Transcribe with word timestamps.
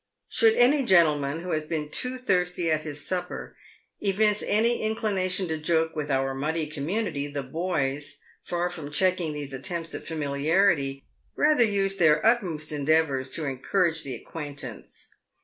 Should 0.27 0.55
any 0.55 0.83
gentleman 0.83 1.41
who 1.43 1.51
has 1.51 1.67
been 1.67 1.87
too 1.91 2.17
thirsty 2.17 2.71
at 2.71 2.81
his 2.81 3.05
supper, 3.07 3.55
evince 3.99 4.41
any 4.47 4.81
inclination 4.81 5.47
to 5.49 5.59
joke 5.59 5.95
with 5.95 6.09
our 6.09 6.33
muddy 6.33 6.65
community, 6.65 7.27
the. 7.27 7.43
boys, 7.43 8.17
far 8.41 8.71
from 8.71 8.89
checking 8.89 9.31
these 9.33 9.53
attempts 9.53 9.93
at 9.93 10.07
familiarity, 10.07 11.03
rather 11.35 11.63
use 11.63 11.97
their 11.97 12.25
utmost 12.25 12.71
endeavours 12.71 13.29
to 13.35 13.45
encourage 13.45 14.01
the 14.03 14.15
acquaintance. 14.15 15.09